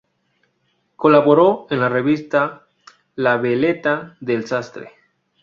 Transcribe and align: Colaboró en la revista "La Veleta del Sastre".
Colaboró 0.95 1.67
en 1.69 1.79
la 1.79 1.87
revista 1.87 2.65
"La 3.13 3.37
Veleta 3.37 4.17
del 4.19 4.47
Sastre". 4.47 4.93